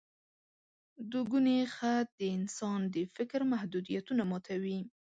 [1.11, 4.79] دوګوني خط د انسان د فکر محدودیتونه ماتوي.